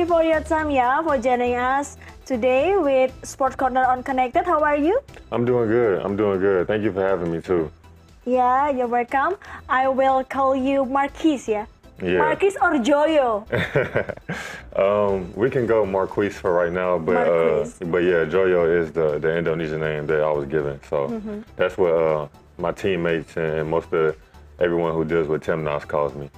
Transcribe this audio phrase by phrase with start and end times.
[0.00, 4.44] you for your time, yeah, for joining us today with Sport Corner on Connected.
[4.46, 4.98] How are you?
[5.30, 6.00] I'm doing good.
[6.00, 6.66] I'm doing good.
[6.66, 7.70] Thank you for having me too.
[8.24, 9.36] Yeah, you're welcome.
[9.68, 11.66] I will call you Marquis, yeah?
[12.02, 12.16] Yeah.
[12.18, 13.44] Marquis or Joyo?
[14.82, 19.18] um, we can go Marquise for right now, but uh, but yeah, Joyo is the,
[19.18, 20.80] the Indonesian name that I was given.
[20.88, 21.40] So Mm-hmm.
[21.56, 24.16] that's what uh, my teammates and most of
[24.58, 26.30] everyone who deals with Timnas calls me.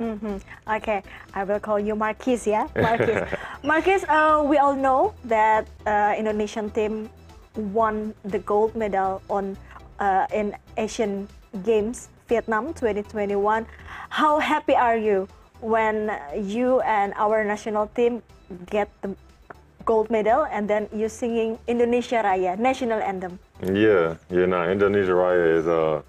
[0.00, 1.02] Okay,
[1.34, 2.66] I will call you Marquis, yeah?
[2.76, 3.20] Marquis.
[3.62, 7.10] Marquis, uh, we all know that uh, Indonesian team
[7.54, 9.56] won the gold medal on
[9.98, 11.28] uh, in Asian
[11.64, 13.66] Games Vietnam 2021.
[14.08, 15.28] How happy are you
[15.60, 18.22] when you and our national team
[18.70, 19.14] get the
[19.84, 23.38] gold medal and then you singing Indonesia Raya national anthem?
[23.60, 24.46] Yeah, yeah.
[24.46, 26.00] Nah, Indonesia Raya is uh,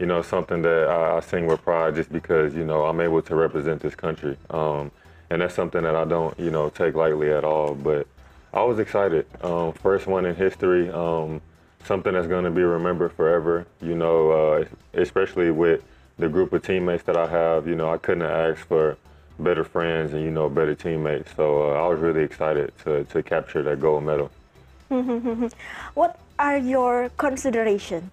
[0.00, 3.20] you know, something that I, I sing with pride just because you know I'm able
[3.20, 4.90] to represent this country, um,
[5.28, 7.74] and that's something that I don't you know take lightly at all.
[7.74, 8.06] But
[8.54, 9.26] I was excited.
[9.44, 10.88] Um, first one in history.
[10.90, 11.42] Um,
[11.84, 13.66] something that's going to be remembered forever.
[13.82, 15.84] You know, uh, especially with
[16.18, 17.68] the group of teammates that I have.
[17.68, 18.96] You know, I couldn't have asked for
[19.38, 21.30] better friends and you know better teammates.
[21.36, 24.30] So uh, I was really excited to to capture that gold medal.
[25.94, 28.10] What are your consideration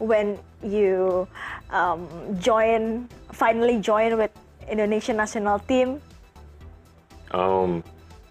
[0.00, 1.28] when you
[1.70, 2.08] um,
[2.40, 4.32] join, finally join with
[4.68, 6.00] Indonesian national team?
[7.30, 7.84] Um,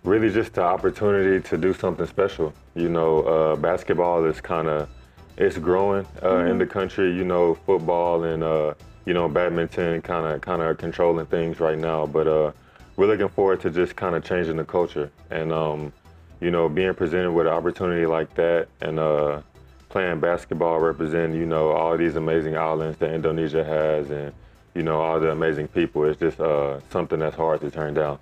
[0.03, 2.53] really, just the opportunity to do something special.
[2.75, 4.89] You know, uh, basketball is kind of
[5.37, 7.15] it's growing uh, in the country.
[7.15, 8.73] You know, football and uh,
[9.05, 12.05] you know badminton kind of kind of controlling things right now.
[12.05, 12.51] But uh,
[12.97, 15.93] we're looking forward to just kind of changing the culture and um,
[16.41, 19.41] you know being presented with an opportunity like that and uh,
[19.89, 24.31] playing basketball, representing you know all these amazing islands that Indonesia has and
[24.75, 26.05] you know all the amazing people.
[26.05, 28.19] It's just uh, something that's hard to turn down.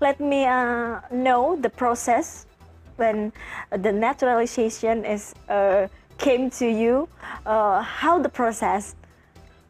[0.00, 2.46] Let me uh, know the process
[2.96, 3.30] when
[3.70, 7.08] the naturalization is uh, came to you.
[7.44, 8.94] Uh, how the process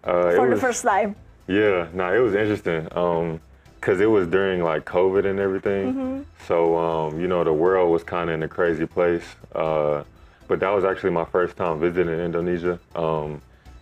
[0.04, 1.16] Uh, for the first time?
[1.48, 2.86] Yeah, no, it was interesting.
[2.92, 3.40] Um,
[3.80, 6.26] cause it was during like COVID and everything.
[6.46, 9.24] So um, you know, the world was kind of in a crazy place.
[10.46, 12.78] But that was actually my first time visiting Indonesia.
[12.94, 13.40] Um,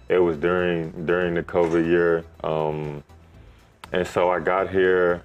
[0.08, 3.02] it was during during the COVID year, um,
[3.92, 5.22] and so I got here.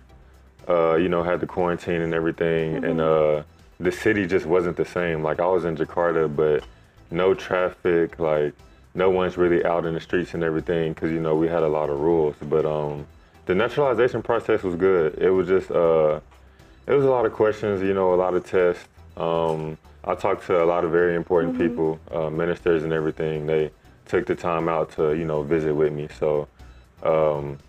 [0.70, 3.42] Uh, you know, had the quarantine and everything, and uh,
[3.80, 5.24] the city just wasn't the same.
[5.24, 6.64] Like I was in Jakarta, but
[7.12, 8.20] no traffic.
[8.20, 8.54] Like
[8.96, 11.68] no one's really out in the streets and everything because you know we had a
[11.68, 12.36] lot of rules.
[12.42, 13.06] But um,
[13.46, 15.18] the naturalization process was good.
[15.20, 16.20] It was just uh,
[16.86, 17.82] it was a lot of questions.
[17.82, 18.86] You know, a lot of tests.
[19.16, 23.46] Um, I talked to a lot of very important people, uh, ministers and everything.
[23.46, 23.72] They
[24.06, 26.08] took the time out to you know visit with me.
[26.20, 26.48] So.
[27.04, 27.60] Um,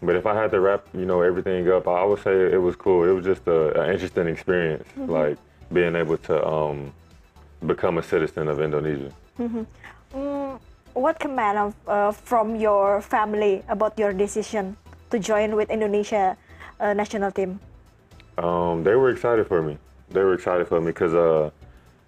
[0.00, 2.76] but if I had to wrap, you know, everything up, I would say it was
[2.76, 3.02] cool.
[3.02, 5.36] It was just an interesting experience, like
[5.72, 6.94] being able to um,
[7.66, 9.12] become a citizen of Indonesia.
[10.14, 10.60] Mm,
[10.94, 14.76] what comment of, uh, from your family about your decision
[15.10, 16.36] to join with Indonesia
[16.78, 17.58] uh, national team?
[18.38, 19.78] Um, they were excited for me.
[20.10, 21.50] They were excited for me because, uh,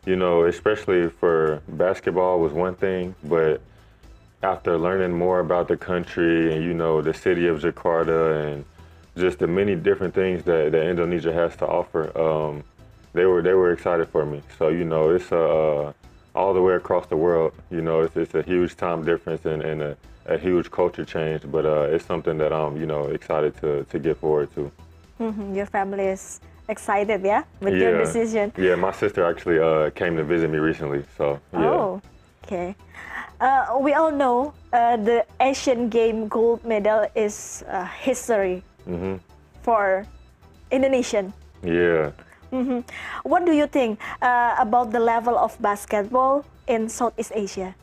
[0.07, 3.61] you know, especially for basketball was one thing, but
[4.43, 8.65] after learning more about the country and you know the city of Jakarta and
[9.17, 12.65] just the many different things that, that Indonesia has to offer, um,
[13.13, 14.41] they were they were excited for me.
[14.59, 15.93] So you know, it's uh,
[16.35, 17.53] all the way across the world.
[17.71, 19.97] You know, it's, it's a huge time difference and, and a,
[20.27, 23.99] a huge culture change, but uh, it's something that I'm you know excited to to
[23.99, 24.71] get forward to.
[25.21, 26.41] Mhm, Your family is
[26.71, 28.53] excited, yeah, with your decision.
[28.57, 31.71] Yeah, my sister actually uh, came to visit me recently, so yeah.
[31.71, 32.01] Oh,
[32.45, 32.75] okay.
[33.41, 39.17] Uh, we all know uh, the Asian Game gold medal is uh, history hmm
[39.63, 40.07] for
[40.71, 41.33] Indonesian.
[41.63, 42.13] Yeah.
[43.23, 47.75] What do you think uh, about the level of basketball in Southeast Asia?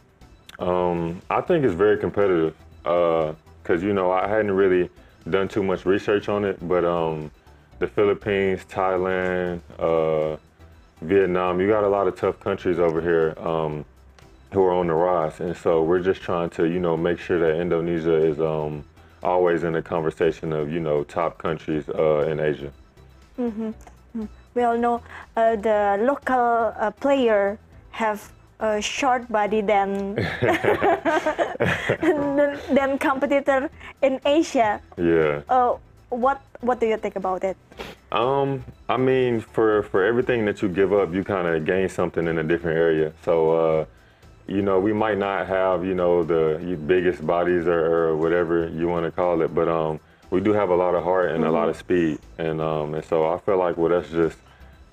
[0.60, 4.90] Um, I think it's very competitive because you know I hadn't really
[5.30, 7.32] done too much research on it, but um,
[7.80, 10.38] the Philippines, Thailand, uh,
[11.02, 13.86] Vietnam, you got a lot of tough countries over here um,
[14.52, 17.40] who are on the rise, and so we're just trying to you know make sure
[17.40, 18.84] that Indonesia is um,
[19.22, 22.72] always in the conversation of you know top countries uh, in Asia.
[24.56, 25.04] We all know
[25.36, 27.60] uh, the local uh, player
[27.92, 30.16] have a short body than
[32.02, 33.70] than, than competitor
[34.02, 34.82] in Asia.
[34.98, 35.42] Yeah.
[35.48, 35.78] Uh,
[36.10, 37.58] what what do you think about it?
[38.12, 42.28] Um, I mean, for for everything that you give up, you kind of gain something
[42.28, 43.12] in a different area.
[43.24, 43.86] So, uh,
[44.48, 48.88] you know, we might not have, you know, the biggest bodies or, or whatever you
[48.88, 50.00] want to call it, but um,
[50.30, 53.04] we do have a lot of heart and a lot of speed, and um, and
[53.04, 54.38] so I feel like with us just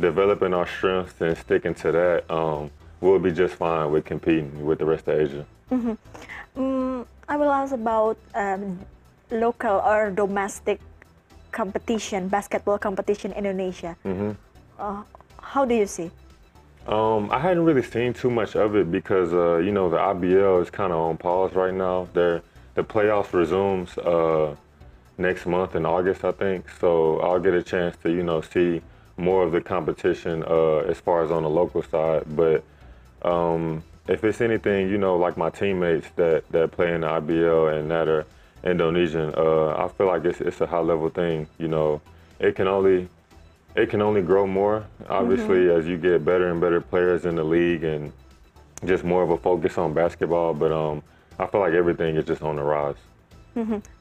[0.00, 2.70] developing our strengths and sticking to that, um,
[3.00, 5.46] we'll be just fine with competing with the rest of Asia.
[6.56, 8.78] Mm, I will ask about um,
[9.30, 10.80] local or domestic
[11.54, 13.96] competition, basketball competition in Indonesia.
[14.78, 15.02] Uh,
[15.38, 16.10] how do you see?
[16.86, 20.60] Um, I hadn't really seen too much of it because uh, you know the IBL
[20.62, 22.08] is kind of on pause right now.
[22.12, 22.42] They're,
[22.74, 24.54] the playoffs resumes uh,
[25.16, 26.68] next month in August, I think.
[26.80, 28.82] So I'll get a chance to you know see
[29.16, 32.24] more of the competition uh, as far as on the local side.
[32.36, 32.64] But
[33.22, 37.78] um, if it's anything, you know, like my teammates that that play in the IBL
[37.78, 38.26] and that are
[38.64, 41.46] Indonesian, uh, I feel like it's it's a high level thing.
[41.58, 42.00] You know,
[42.38, 43.08] it can only
[43.76, 47.44] it can only grow more, obviously, as you get better and better players in the
[47.44, 48.12] league and
[48.84, 50.54] just more of a focus on basketball.
[50.54, 51.02] But um,
[51.38, 52.96] I feel like everything is just on the rise.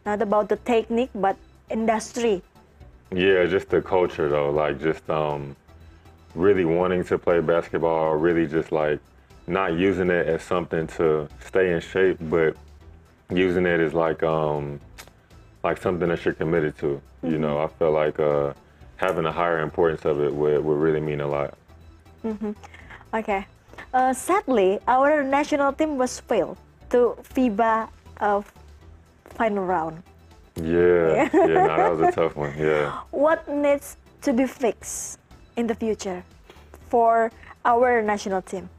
[0.05, 1.37] Not about the technique, but
[1.69, 2.41] industry.
[3.11, 5.55] Yeah, just the culture though, like just um,
[6.35, 8.99] really wanting to play basketball, really just like
[9.45, 12.55] not using it as something to stay in shape, but
[13.35, 14.79] using it as like um,
[15.63, 17.01] like something that you're committed to.
[17.23, 18.53] You know, I feel like uh,
[18.97, 21.57] having a higher importance of it would, would really mean a lot.
[23.13, 23.45] Okay.
[23.93, 26.57] Uh, sadly, our national team was failed
[26.89, 27.89] to FIBA
[28.19, 28.51] of
[29.25, 30.01] final round.
[30.55, 32.53] Yeah, yeah, no, that was a tough one.
[32.57, 33.01] Yeah.
[33.11, 35.19] What needs to be fixed
[35.57, 36.23] in the future
[36.89, 37.31] for
[37.65, 38.69] our national team?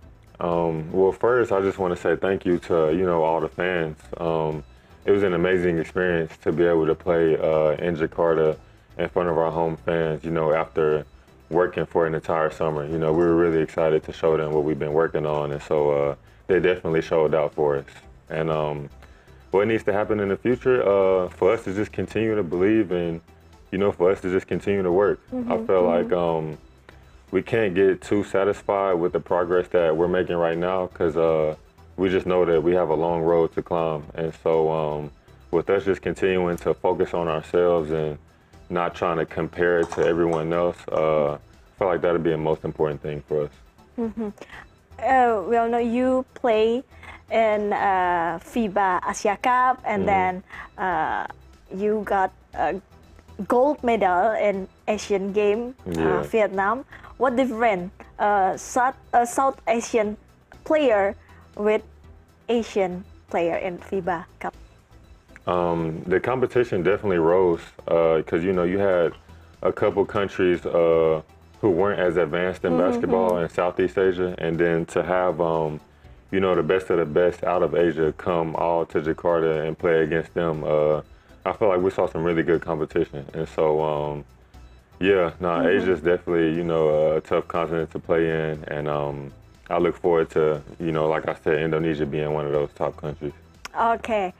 [0.41, 3.49] Um, well, first, I just want to say thank you to you know all the
[3.49, 3.99] fans.
[4.19, 4.65] Um,
[5.05, 8.57] it was an amazing experience to be able to play uh, in Jakarta
[8.99, 10.25] in front of our home fans.
[10.25, 11.07] You know, after
[11.51, 14.65] working for an entire summer, you know, we were really excited to show them what
[14.65, 16.15] we've been working on, and so uh,
[16.47, 17.85] they definitely showed out for us.
[18.29, 18.89] And um,
[19.51, 22.91] what needs to happen in the future uh, for us to just continue to believe
[22.91, 23.21] and
[23.71, 25.21] you know for us to just continue to work.
[25.49, 26.59] I feel like um,
[27.35, 31.57] we can't get too satisfied with the progress that we're making right now because uh,
[31.97, 34.05] we just know that we have a long road to climb.
[34.15, 35.11] And so, um,
[35.51, 38.19] with us just continuing to focus on ourselves and
[38.71, 41.39] not trying to compare it to everyone else, uh, I
[41.77, 43.55] feel like that'd be the most important thing for us.
[43.99, 46.85] Uh, well, no, you play
[47.33, 50.43] in uh, FIBA Asia Cup, and then
[50.79, 51.27] uh,
[51.75, 52.81] you got a
[53.49, 56.21] gold medal in Asian Game Yeah.
[56.21, 56.85] uh, Vietnam.
[57.16, 60.16] What different uh, South, uh, South Asian
[60.64, 61.14] player
[61.56, 61.82] with
[62.49, 64.55] Asian player in FIBA Cup?
[65.46, 69.12] Um, the competition definitely rose because you know you had
[69.62, 71.22] a couple countries uh,
[71.61, 75.81] who weren't as advanced in basketball in Southeast Asia, and then to have um,
[76.31, 79.78] you know the best of the best out of Asia come all to Jakarta and
[79.78, 80.64] play against them.
[80.64, 81.02] Uh,
[81.46, 84.25] I feel like we saw some really good competition, and so um,
[85.05, 89.31] yeah, no, Asia's definitely you know a tough continent to play in, and um,
[89.69, 92.97] I look forward to you know like I said, Indonesia being one of those top
[92.97, 93.37] countries.
[93.77, 94.33] Okay.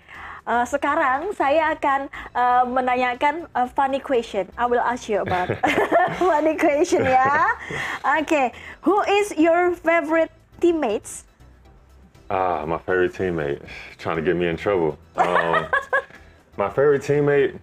[0.45, 4.45] Uh, sekarang saya akan uh, menanyakan a funny question.
[4.61, 5.53] I will ask you about
[6.21, 7.49] funny question ya.
[8.25, 8.53] Okay,
[8.85, 11.29] who is your favorite teammates?
[12.33, 13.61] Ah, my favorite teammate.
[14.01, 14.97] Trying to get me in trouble.
[15.17, 15.69] Um,
[16.61, 17.57] my favorite teammate,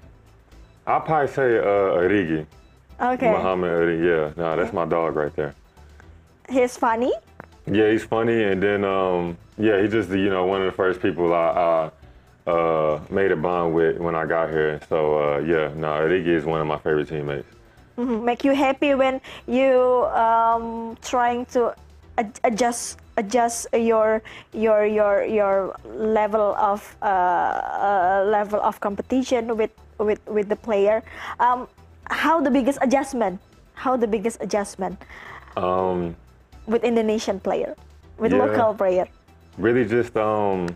[0.85, 2.45] I'll probably say uh, Origi.
[3.01, 3.99] Oke, Muhammad.
[4.03, 5.53] Yeah, no, that's my dog right there.
[6.49, 7.11] he's funny.
[7.65, 11.01] Yeah, he's funny, and then um, yeah, he's just you know one of the first
[11.01, 11.89] people I,
[12.47, 14.79] I uh, made a bond with when I got here.
[14.89, 17.47] So uh, yeah, no, Origi is one of my favorite teammates.
[17.97, 21.75] Mhm, Make you happy when you um, trying to
[22.17, 24.21] ad- adjust adjust your
[24.53, 31.03] your your your level of uh, uh, level of competition with with with the player.
[31.39, 31.67] Um,
[32.11, 33.39] how the biggest adjustment?
[33.73, 35.01] How the biggest adjustment
[35.57, 36.15] Um,
[36.67, 37.75] with Indonesian player,
[38.17, 38.45] with Yeah.
[38.45, 39.07] local player?
[39.57, 40.67] really just um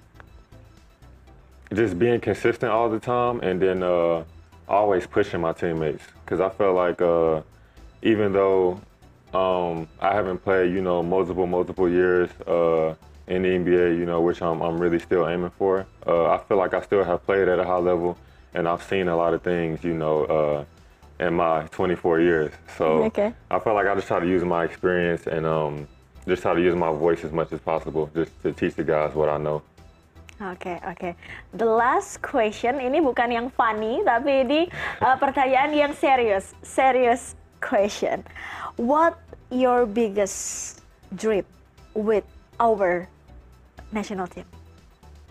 [1.74, 4.22] just being consistent all the time and then uh
[4.68, 7.42] always pushing my teammates because i felt like uh
[8.02, 8.80] even though
[9.34, 12.94] um i haven't played you know multiple multiple years uh
[13.28, 16.58] in the nba you know which i'm, I'm really still aiming for uh i feel
[16.58, 18.18] like i still have played at a high level
[18.54, 20.66] and i've seen a lot of things you know uh
[21.20, 23.32] in my 24 years so Okay.
[23.52, 25.88] i feel like i just try to use my experience and um
[26.28, 29.14] just try to use my voice as much as possible just to teach the guys
[29.16, 29.62] what i know
[30.44, 31.16] Oke, oke.
[31.56, 34.68] The last question ini bukan yang funny, tapi ini
[35.00, 36.52] uh, pertanyaan yang serius.
[36.60, 38.20] Serious question.
[38.76, 39.16] What
[39.48, 40.84] your biggest
[41.16, 41.48] dream
[41.96, 42.28] with
[42.60, 43.08] our
[43.96, 44.44] national team?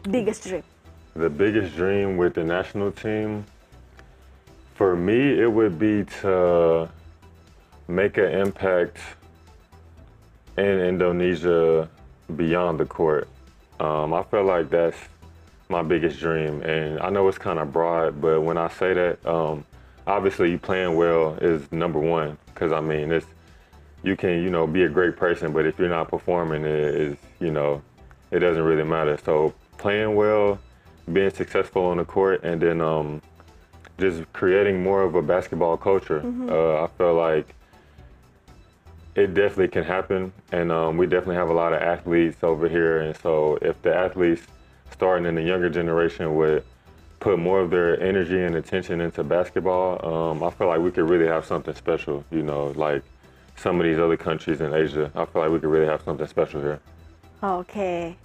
[0.08, 0.64] Biggest dream.
[1.12, 3.44] The biggest dream with the national team,
[4.74, 6.88] For me, it would be to
[7.86, 8.98] make an impact
[10.56, 11.88] in Indonesia
[12.34, 13.28] beyond the court.
[13.78, 14.96] Um, I feel like that's
[15.68, 19.26] my biggest dream, and I know it's kind of broad, but when I say that,
[19.26, 19.64] um,
[20.06, 22.36] obviously playing well is number one.
[22.46, 23.26] Because I mean, it's
[24.02, 27.16] you can you know be a great person, but if you're not performing, it is
[27.40, 27.82] you know
[28.30, 29.18] it doesn't really matter.
[29.24, 30.58] So playing well,
[31.12, 33.22] being successful on the court, and then um,
[33.98, 36.22] just creating more of a basketball culture.
[36.48, 37.54] Uh, I feel like
[39.14, 43.00] it definitely can happen, and um, we definitely have a lot of athletes over here.
[43.00, 44.42] And so, if the athletes
[44.90, 46.64] starting in the younger generation would
[47.20, 51.08] put more of their energy and attention into basketball, um, I feel like we could
[51.08, 52.24] really have something special.
[52.30, 53.02] You know, like
[53.56, 56.26] some of these other countries in Asia, I feel like we could really have something
[56.26, 56.80] special here.
[57.42, 58.16] Okay.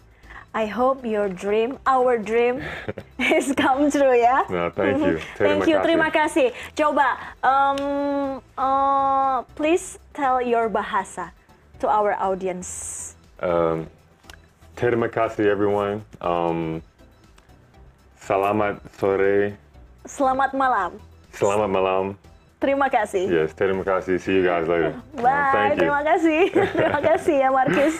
[0.54, 2.66] I hope your dream, our dream,
[3.20, 4.50] is come true ya.
[4.50, 5.22] No, thank you.
[5.38, 6.50] Thank you, terima kasih.
[6.74, 11.30] Coba, um, uh, please tell your bahasa
[11.78, 13.14] to our audience.
[13.40, 13.86] Um,
[14.74, 16.02] terima kasih, everyone.
[16.18, 16.82] Um,
[18.18, 19.54] selamat sore.
[20.10, 20.98] Selamat malam.
[21.30, 22.06] Selamat malam.
[22.60, 23.30] Terima kasih.
[23.30, 24.20] Yes, terima kasih.
[24.20, 24.98] See you guys later.
[25.16, 25.54] Bye.
[25.54, 25.88] thank you.
[25.88, 26.42] Terima kasih.
[26.76, 27.96] terima kasih ya Markis.